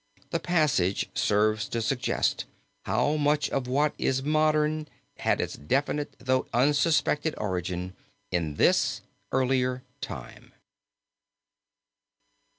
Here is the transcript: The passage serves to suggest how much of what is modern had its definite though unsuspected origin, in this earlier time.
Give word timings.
The 0.31 0.39
passage 0.39 1.11
serves 1.13 1.67
to 1.69 1.79
suggest 1.79 2.45
how 2.85 3.17
much 3.17 3.51
of 3.51 3.67
what 3.67 3.93
is 3.99 4.23
modern 4.23 4.87
had 5.17 5.39
its 5.39 5.53
definite 5.53 6.15
though 6.17 6.47
unsuspected 6.55 7.35
origin, 7.37 7.93
in 8.31 8.55
this 8.55 9.01
earlier 9.31 9.83
time. 10.01 10.53